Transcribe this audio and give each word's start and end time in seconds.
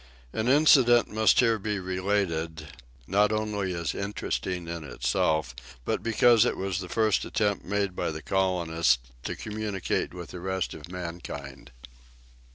An 0.33 0.47
incident 0.47 1.09
must 1.09 1.41
here 1.41 1.59
be 1.59 1.77
related, 1.77 2.69
not 3.05 3.31
only 3.31 3.75
as 3.75 3.93
interesting 3.93 4.67
in 4.67 4.83
itself, 4.83 5.53
but 5.85 6.01
because 6.01 6.43
it 6.43 6.57
was 6.57 6.79
the 6.79 6.89
first 6.89 7.23
attempt 7.23 7.65
made 7.65 7.95
by 7.95 8.09
the 8.09 8.23
colonists 8.23 8.97
to 9.25 9.35
communicate 9.35 10.11
with 10.11 10.31
the 10.31 10.39
rest 10.39 10.73
of 10.73 10.89
mankind. 10.91 11.69